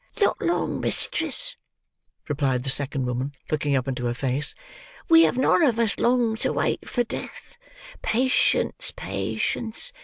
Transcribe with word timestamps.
"Not 0.19 0.41
long, 0.41 0.79
mistress," 0.81 1.55
replied 2.27 2.63
the 2.63 2.71
second 2.71 3.05
woman, 3.05 3.33
looking 3.51 3.75
up 3.75 3.87
into 3.87 4.05
her 4.05 4.15
face. 4.15 4.55
"We 5.09 5.25
have 5.25 5.37
none 5.37 5.61
of 5.61 5.77
us 5.77 5.99
long 5.99 6.37
to 6.37 6.51
wait 6.51 6.89
for 6.89 7.03
Death. 7.03 7.55
Patience, 8.01 8.91
patience! 8.95 9.93